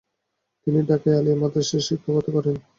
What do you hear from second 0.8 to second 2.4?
ঢাকার আলিয়া মাদ্রাসায় শিক্ষকতা